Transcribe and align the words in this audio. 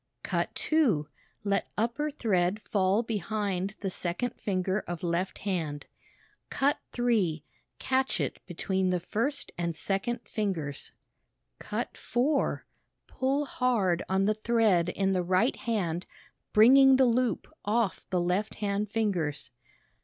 Cut 0.23 0.55
2 0.55 1.07
Let 1.43 1.69
upper 1.77 2.09
thread 2.09 2.59
fall 2.63 3.03
behind 3.03 3.75
the 3.81 3.91
second 3.91 4.33
finger 4.33 4.79
of 4.87 5.03
left 5.03 5.37
hand. 5.37 5.85
Cut 6.49 6.79
3 6.91 7.45
Catch 7.77 8.19
it 8.19 8.39
between 8.47 8.89
the 8.89 8.99
first 8.99 9.51
and 9.59 9.75
second 9.75 10.21
fingers. 10.27 10.91
Cut 11.59 11.95
4 11.95 12.65
Pull 13.05 13.45
hard 13.45 14.01
on 14.09 14.25
the 14.25 14.33
thread 14.33 14.89
in 14.89 15.11
the 15.11 15.21
right 15.21 15.55
hand 15.55 16.07
bringing 16.51 16.95
the 16.95 17.05
loop 17.05 17.47
off 17.63 18.03
the 18.09 18.19
left 18.19 18.55
hand 18.55 18.89
fingers. 18.89 19.51